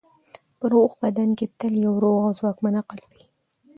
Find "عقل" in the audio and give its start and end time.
2.81-2.99